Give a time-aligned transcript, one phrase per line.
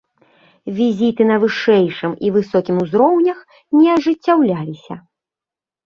[0.77, 3.39] Візіты на вышэйшым і высокім узроўнях
[3.79, 5.03] не ажыццяўляліся.